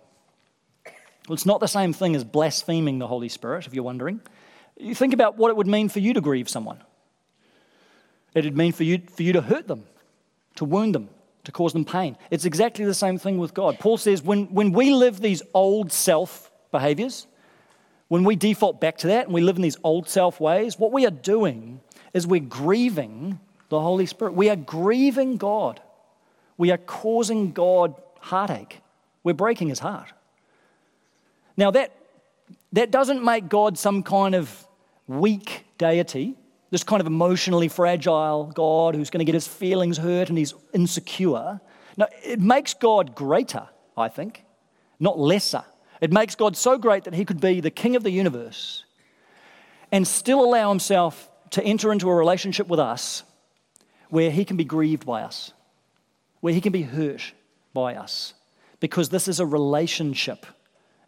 [0.85, 4.21] Well, it's not the same thing as blaspheming the Holy Spirit, if you're wondering.
[4.79, 6.81] You think about what it would mean for you to grieve someone.
[8.33, 9.83] It'd mean for you, for you to hurt them,
[10.55, 11.09] to wound them,
[11.43, 12.17] to cause them pain.
[12.31, 13.79] It's exactly the same thing with God.
[13.79, 17.27] Paul says when, when we live these old self behaviors,
[18.07, 20.91] when we default back to that and we live in these old self ways, what
[20.91, 21.81] we are doing
[22.13, 23.39] is we're grieving
[23.69, 24.33] the Holy Spirit.
[24.33, 25.81] We are grieving God.
[26.57, 28.81] We are causing God heartache.
[29.23, 30.11] We're breaking his heart.
[31.55, 31.93] Now, that,
[32.73, 34.65] that doesn't make God some kind of
[35.09, 36.35] weak deity,
[36.69, 40.53] this kind of emotionally fragile God who's going to get his feelings hurt and he's
[40.73, 41.59] insecure.
[41.97, 43.67] No, it makes God greater,
[43.97, 44.45] I think,
[44.99, 45.63] not lesser.
[45.99, 48.85] It makes God so great that he could be the king of the universe
[49.91, 53.23] and still allow himself to enter into a relationship with us
[54.09, 55.51] where he can be grieved by us,
[56.41, 57.33] where he can be hurt
[57.73, 58.35] by us,
[58.79, 60.45] because this is a relationship.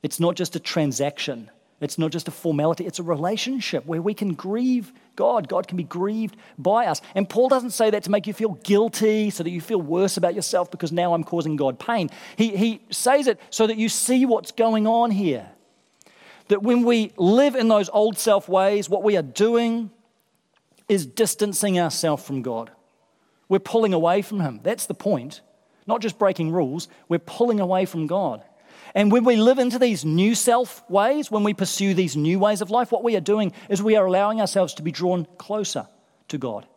[0.01, 1.51] It's not just a transaction.
[1.81, 5.47] It's not just a formality, it's a relationship where we can grieve God.
[5.47, 7.01] God can be grieved by us.
[7.15, 10.15] And Paul doesn't say that to make you feel guilty so that you feel worse
[10.15, 12.09] about yourself because now I'm causing God pain.
[12.37, 15.49] He, he says it so that you see what's going on here.
[16.49, 19.89] That when we live in those old self ways, what we are doing
[20.87, 22.69] is distancing ourselves from God.
[23.49, 24.59] We're pulling away from Him.
[24.61, 25.41] That's the point.
[25.87, 28.43] Not just breaking rules, we're pulling away from God.
[28.93, 32.61] And when we live into these new self ways, when we pursue these new ways
[32.61, 35.87] of life, what we are doing is we are allowing ourselves to be drawn closer
[36.29, 36.67] to God.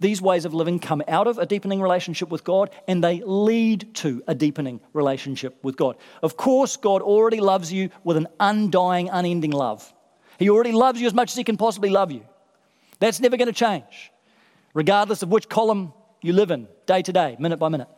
[0.00, 3.94] These ways of living come out of a deepening relationship with God and they lead
[3.96, 5.96] to a deepening relationship with God.
[6.22, 9.92] Of course, God already loves you with an undying, unending love.
[10.38, 12.24] He already loves you as much as He can possibly love you.
[13.00, 14.12] That's never going to change,
[14.72, 15.92] regardless of which column
[16.22, 17.88] you live in, day to day, minute by minute.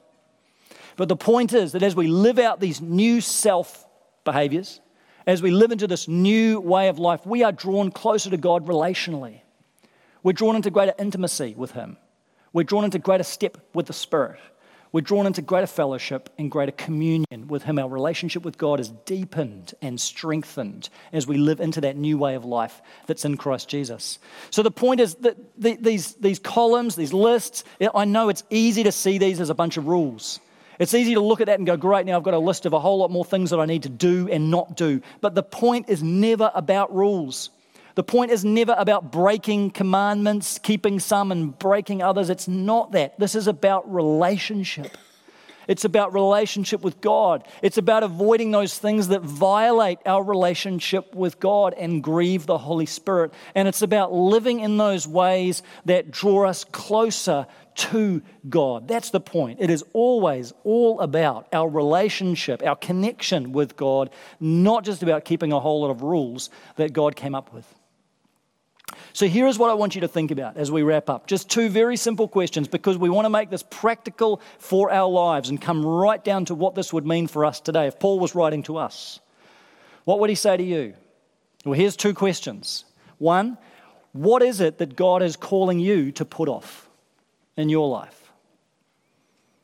[1.01, 3.87] But the point is that as we live out these new self
[4.23, 4.83] behaviors,
[5.27, 8.67] as we live into this new way of life, we are drawn closer to God
[8.67, 9.41] relationally.
[10.23, 11.97] We're drawn into greater intimacy with Him.
[12.53, 14.41] We're drawn into greater step with the Spirit.
[14.93, 17.79] We're drawn into greater fellowship and greater communion with Him.
[17.79, 22.35] Our relationship with God is deepened and strengthened as we live into that new way
[22.35, 24.19] of life that's in Christ Jesus.
[24.51, 28.93] So the point is that these, these columns, these lists, I know it's easy to
[28.93, 30.41] see these as a bunch of rules.
[30.81, 32.73] It's easy to look at that and go, great, now I've got a list of
[32.73, 35.03] a whole lot more things that I need to do and not do.
[35.21, 37.51] But the point is never about rules.
[37.97, 42.31] The point is never about breaking commandments, keeping some and breaking others.
[42.31, 43.19] It's not that.
[43.21, 44.97] This is about relationship.
[45.71, 47.47] It's about relationship with God.
[47.63, 52.87] It's about avoiding those things that violate our relationship with God and grieve the Holy
[52.87, 53.33] Spirit.
[53.55, 58.89] And it's about living in those ways that draw us closer to God.
[58.89, 59.61] That's the point.
[59.61, 65.53] It is always all about our relationship, our connection with God, not just about keeping
[65.53, 67.80] a whole lot of rules that God came up with.
[69.13, 71.27] So, here is what I want you to think about as we wrap up.
[71.27, 75.49] Just two very simple questions because we want to make this practical for our lives
[75.49, 77.87] and come right down to what this would mean for us today.
[77.87, 79.21] If Paul was writing to us,
[80.05, 80.95] what would he say to you?
[81.65, 82.85] Well, here's two questions.
[83.19, 83.59] One,
[84.13, 86.89] what is it that God is calling you to put off
[87.57, 88.33] in your life?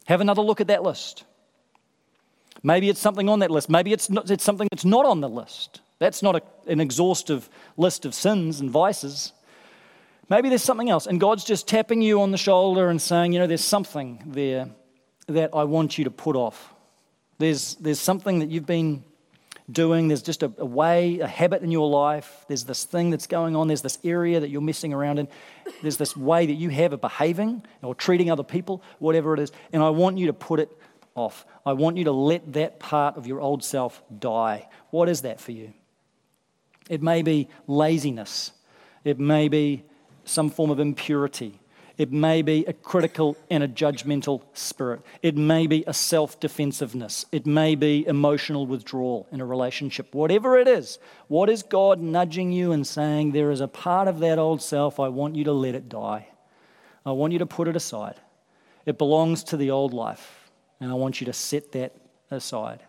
[0.06, 1.24] Have another look at that list.
[2.62, 3.68] Maybe it's something on that list.
[3.68, 5.80] Maybe it's, not, it's something that's not on the list.
[5.98, 9.32] That's not a, an exhaustive list of sins and vices.
[10.28, 13.38] Maybe there's something else, and God's just tapping you on the shoulder and saying, you
[13.38, 14.68] know, there's something there
[15.28, 16.74] that I want you to put off.
[17.38, 19.04] There's, there's something that you've been
[19.70, 23.26] doing, there's just a, a way, a habit in your life, there's this thing that's
[23.26, 25.28] going on, there's this area that you're messing around in,
[25.82, 29.52] there's this way that you have of behaving or treating other people, whatever it is,
[29.72, 30.70] and I want you to put it
[31.14, 31.46] off.
[31.64, 34.68] I want you to let that part of your old self die.
[34.90, 35.72] What is that for you?
[36.88, 38.53] It may be laziness.
[39.05, 39.85] It may be
[40.25, 41.61] some form of impurity.
[41.99, 45.01] It may be a critical and a judgmental spirit.
[45.22, 47.25] It may be a self defensiveness.
[47.33, 50.14] It may be emotional withdrawal in a relationship.
[50.14, 54.18] Whatever it is, what is God nudging you and saying, There is a part of
[54.18, 56.29] that old self, I want you to let it die.
[57.07, 58.16] I want you to put it aside.
[58.85, 61.94] It belongs to the old life, and I want you to set that
[62.31, 62.83] aside.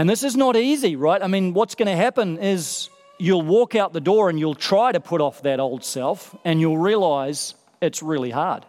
[0.00, 1.22] And this is not easy, right?
[1.22, 4.92] I mean, what's going to happen is you'll walk out the door and you'll try
[4.92, 8.64] to put off that old self and you'll realize it's really hard.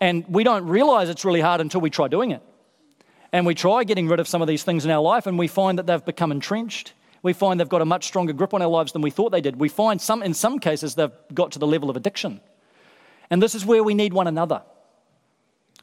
[0.00, 2.44] And we don't realize it's really hard until we try doing it.
[3.32, 5.48] And we try getting rid of some of these things in our life and we
[5.48, 6.92] find that they've become entrenched.
[7.24, 9.40] We find they've got a much stronger grip on our lives than we thought they
[9.40, 9.56] did.
[9.56, 12.40] We find some, in some cases, they've got to the level of addiction.
[13.30, 14.62] And this is where we need one another.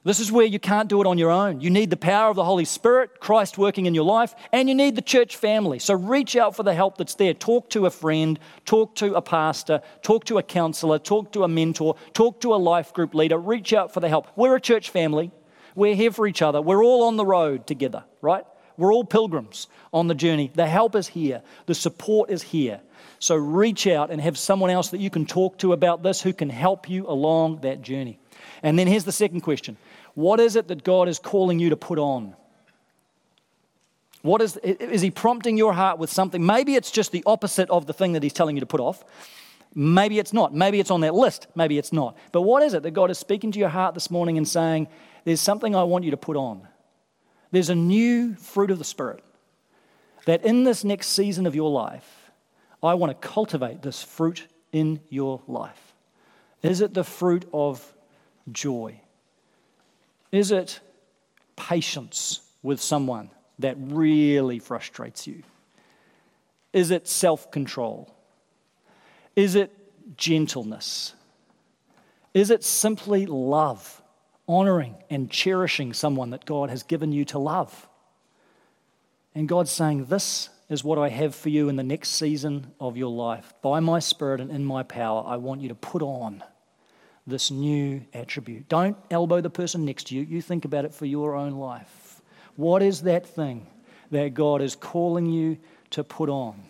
[0.04, 1.62] This is where you can't do it on your own.
[1.62, 4.74] You need the power of the Holy Spirit, Christ working in your life, and you
[4.74, 5.78] need the church family.
[5.78, 7.36] So reach out for the help that's there.
[7.36, 11.48] Talk to a friend, talk to a pastor, talk to a counselor, talk to a
[11.48, 13.38] mentor, talk to a life group leader.
[13.38, 14.28] Reach out for the help.
[14.36, 15.30] We're a church family.
[15.76, 16.64] We're here for each other.
[16.64, 18.44] We're all on the road together, right?
[18.78, 20.52] We're all pilgrims on the journey.
[20.56, 22.82] The help is here, the support is here.
[23.20, 26.34] So reach out and have someone else that you can talk to about this who
[26.34, 28.18] can help you along that journey.
[28.64, 29.78] And then here's the second question
[30.14, 32.36] what is it that God is calling you to put on?
[34.22, 36.46] What is, is He prompting your heart with something?
[36.46, 39.04] Maybe it's just the opposite of the thing that He's telling you to put off.
[39.74, 40.54] Maybe it's not.
[40.54, 41.48] Maybe it's on that list.
[41.56, 42.18] Maybe it's not.
[42.32, 44.88] But what is it that God is speaking to your heart this morning and saying,
[45.24, 46.68] There's something I want you to put on?
[47.52, 49.24] There's a new fruit of the Spirit
[50.26, 52.32] that in this next season of your life,
[52.84, 55.94] I want to cultivate this fruit in your life.
[56.62, 57.94] Is it the fruit of
[58.52, 59.00] joy?
[60.32, 60.80] Is it
[61.56, 63.30] patience with someone
[63.60, 65.44] that really frustrates you?
[66.74, 68.16] Is it self control?
[69.36, 69.72] Is it
[70.18, 71.14] gentleness?
[72.34, 74.02] Is it simply love,
[74.48, 77.88] honoring and cherishing someone that God has given you to love?
[79.36, 82.96] And God's saying, This is what I have for you in the next season of
[82.96, 83.54] your life.
[83.62, 86.44] By my Spirit and in my power, I want you to put on
[87.28, 88.68] this new attribute.
[88.68, 90.22] Don't elbow the person next to you.
[90.24, 92.22] You think about it for your own life.
[92.56, 93.68] What is that thing
[94.12, 95.58] that God is calling you
[95.92, 96.62] to put on.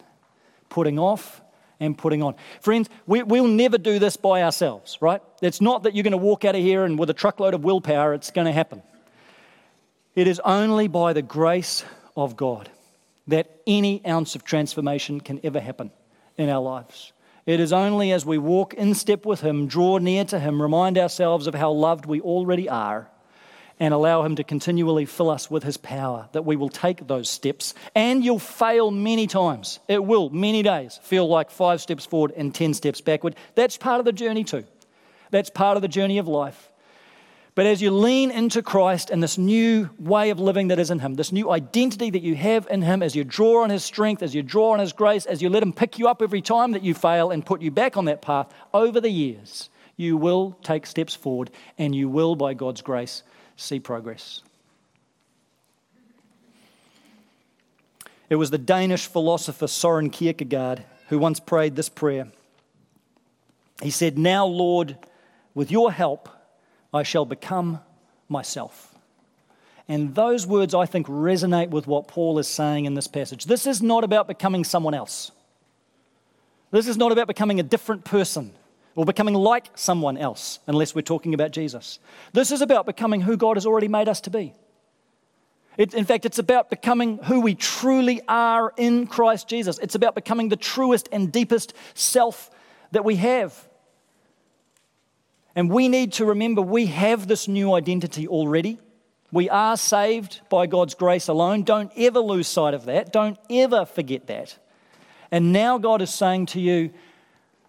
[0.69, 1.41] Putting off
[1.79, 2.35] and putting on.
[2.61, 5.21] Friends, we, will never do this by ourselves, right?
[5.41, 7.63] It's not that you're going to walk out of here and with a truckload of
[7.63, 8.83] willpower, it's going to happen.
[10.15, 11.83] It is only by the grace
[12.15, 12.69] of God
[13.27, 15.91] that any ounce of transformation can ever happen
[16.37, 17.13] in our lives.
[17.45, 20.97] It is only as we walk in step with Him, draw near to Him, remind
[20.97, 23.09] ourselves of how loved we already are,
[23.79, 27.29] and allow Him to continually fill us with His power that we will take those
[27.29, 27.73] steps.
[27.95, 29.79] And you'll fail many times.
[29.87, 33.35] It will, many days, feel like five steps forward and 10 steps backward.
[33.55, 34.65] That's part of the journey, too.
[35.31, 36.70] That's part of the journey of life.
[37.53, 40.99] But as you lean into Christ and this new way of living that is in
[40.99, 44.23] Him, this new identity that you have in Him, as you draw on His strength,
[44.23, 46.71] as you draw on His grace, as you let Him pick you up every time
[46.71, 50.57] that you fail and put you back on that path over the years, you will
[50.63, 53.21] take steps forward and you will, by God's grace,
[53.57, 54.41] see progress.
[58.29, 62.29] It was the Danish philosopher Soren Kierkegaard who once prayed this prayer.
[63.81, 64.97] He said, Now, Lord,
[65.53, 66.29] with your help,
[66.93, 67.79] I shall become
[68.27, 68.95] myself.
[69.87, 73.45] And those words, I think, resonate with what Paul is saying in this passage.
[73.45, 75.31] This is not about becoming someone else.
[76.71, 78.53] This is not about becoming a different person
[78.95, 81.99] or becoming like someone else, unless we're talking about Jesus.
[82.33, 84.53] This is about becoming who God has already made us to be.
[85.77, 89.79] It, in fact, it's about becoming who we truly are in Christ Jesus.
[89.79, 92.49] It's about becoming the truest and deepest self
[92.91, 93.67] that we have.
[95.55, 98.79] And we need to remember we have this new identity already.
[99.31, 101.63] We are saved by God's grace alone.
[101.63, 103.13] Don't ever lose sight of that.
[103.13, 104.57] Don't ever forget that.
[105.31, 106.91] And now God is saying to you,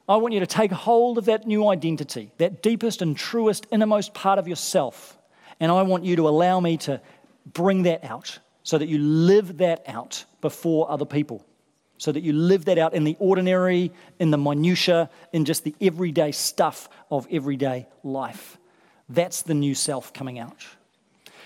[0.08, 4.14] I want you to take hold of that new identity, that deepest and truest, innermost
[4.14, 5.16] part of yourself.
[5.60, 7.00] And I want you to allow me to
[7.46, 11.44] bring that out so that you live that out before other people
[12.02, 15.72] so that you live that out in the ordinary, in the minutiae, in just the
[15.80, 18.58] everyday stuff of everyday life.
[19.08, 20.66] That's the new self coming out.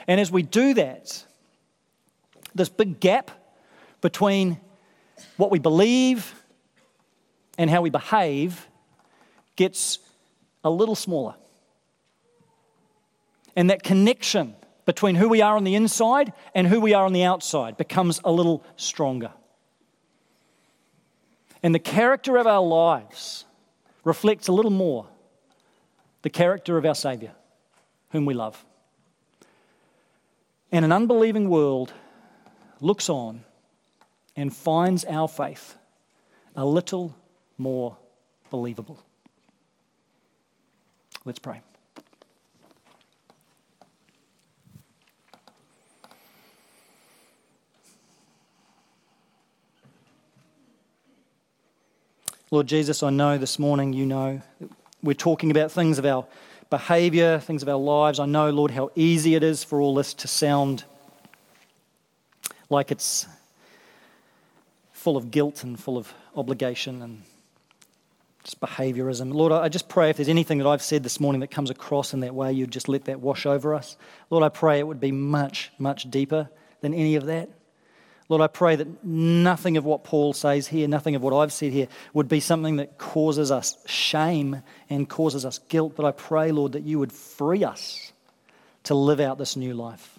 [0.09, 1.23] And as we do that,
[2.55, 3.31] this big gap
[4.01, 4.59] between
[5.37, 6.35] what we believe
[7.59, 8.67] and how we behave
[9.57, 9.99] gets
[10.65, 11.35] a little smaller.
[13.55, 14.55] And that connection
[14.87, 18.23] between who we are on the inside and who we are on the outside becomes
[18.25, 19.33] a little stronger.
[21.63, 23.45] And the character of our lives
[24.05, 25.07] reflects a little more
[26.23, 27.33] the character of our Saviour,
[28.11, 28.65] whom we love.
[30.73, 31.93] And an unbelieving world
[32.81, 33.45] looks on
[34.35, 35.77] and finds our faith
[36.55, 37.15] a little
[37.59, 37.97] more
[38.51, 38.99] believable.
[41.25, 41.61] Let's pray.
[52.57, 54.41] Lord Jesus, I know this morning you know
[55.03, 56.25] we're talking about things of our
[56.71, 58.19] behavior, things of our lives.
[58.19, 60.85] I know, Lord, how easy it is for all this to sound
[62.71, 63.27] like it's
[64.95, 67.25] full of guilt and full of obligation and
[68.43, 69.35] just behaviorism.
[69.35, 72.15] Lord, I just pray if there's anything that I've said this morning that comes across
[72.15, 73.99] in that way, you'd just let that wash over us.
[74.31, 76.49] Lord, I pray it would be much, much deeper
[76.81, 77.51] than any of that.
[78.29, 81.73] Lord, I pray that nothing of what Paul says here, nothing of what I've said
[81.73, 85.95] here, would be something that causes us shame and causes us guilt.
[85.95, 88.13] But I pray, Lord, that you would free us
[88.85, 90.19] to live out this new life.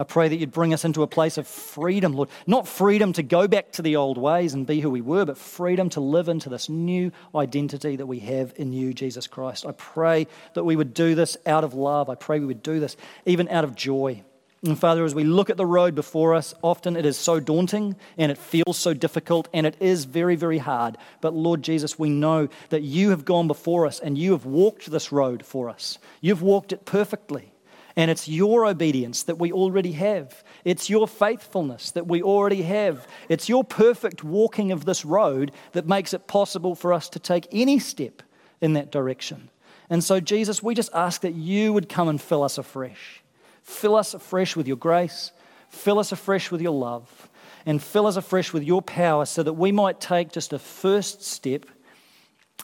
[0.00, 2.28] I pray that you'd bring us into a place of freedom, Lord.
[2.46, 5.36] Not freedom to go back to the old ways and be who we were, but
[5.36, 9.66] freedom to live into this new identity that we have in you, Jesus Christ.
[9.66, 12.08] I pray that we would do this out of love.
[12.08, 14.22] I pray we would do this even out of joy.
[14.64, 17.94] And Father, as we look at the road before us, often it is so daunting
[18.16, 20.96] and it feels so difficult and it is very, very hard.
[21.20, 24.90] But Lord Jesus, we know that you have gone before us and you have walked
[24.90, 25.98] this road for us.
[26.20, 27.52] You've walked it perfectly.
[27.94, 30.44] And it's your obedience that we already have.
[30.64, 33.08] It's your faithfulness that we already have.
[33.28, 37.48] It's your perfect walking of this road that makes it possible for us to take
[37.50, 38.22] any step
[38.60, 39.50] in that direction.
[39.90, 43.22] And so, Jesus, we just ask that you would come and fill us afresh.
[43.68, 45.30] Fill us afresh with your grace,
[45.68, 47.28] fill us afresh with your love,
[47.66, 51.22] and fill us afresh with your power so that we might take just a first
[51.22, 51.66] step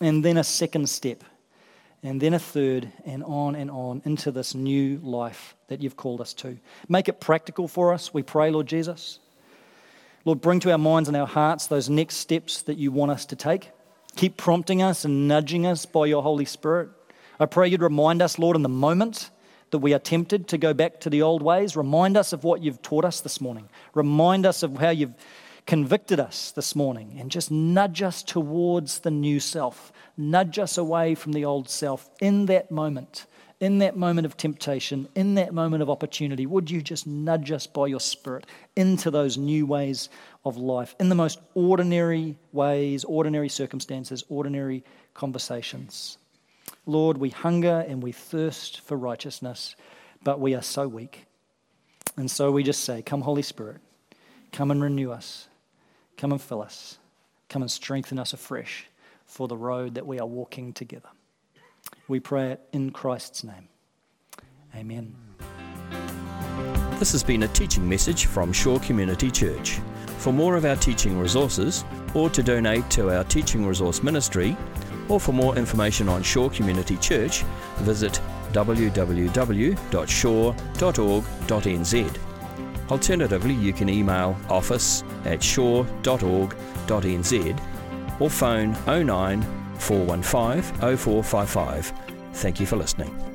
[0.01, 1.23] and then a second step
[2.03, 6.23] and then a third and on and on into this new life that you've called
[6.23, 6.57] us to.
[6.89, 9.19] Make it practical for us, we pray, Lord Jesus.
[10.25, 13.27] Lord, bring to our minds and our hearts those next steps that you want us
[13.27, 13.71] to take.
[14.17, 16.89] Keep prompting us and nudging us by your Holy Spirit.
[17.39, 19.29] I pray you'd remind us, Lord, in the moment
[19.75, 21.75] that we are tempted to go back to the old ways.
[21.75, 23.69] Remind us of what you've taught us this morning.
[23.93, 25.17] Remind us of how you've
[25.67, 29.91] convicted us this morning and just nudge us towards the new self.
[30.17, 33.27] Nudge us away from the old self in that moment,
[33.59, 36.47] in that moment of temptation, in that moment of opportunity.
[36.47, 38.47] Would you just nudge us by your Spirit
[38.77, 40.09] into those new ways
[40.45, 46.17] of life, in the most ordinary ways, ordinary circumstances, ordinary conversations?
[46.87, 49.75] Lord, we hunger and we thirst for righteousness,
[50.23, 51.27] but we are so weak.
[52.17, 53.79] And so we just say, Come, Holy Spirit,
[54.53, 55.49] come and renew us,
[56.17, 56.99] come and fill us,
[57.49, 58.87] come and strengthen us afresh
[59.27, 61.09] for the road that we are walking together.
[62.09, 63.69] We pray it in Christ's name.
[64.77, 65.15] Amen.
[66.99, 69.79] This has been a teaching message from Shore Community Church.
[70.19, 74.57] For more of our teaching resources, or to donate to our teaching resource ministry,
[75.09, 77.43] or for more information on Shore Community Church,
[77.79, 78.21] visit
[78.53, 79.31] www.shore.org.nz.
[82.91, 85.81] Alternatively, you can email office at shore.org.nz
[88.21, 89.43] or phone 09
[89.79, 91.93] 415 0455.
[92.35, 93.34] Thank you for listening.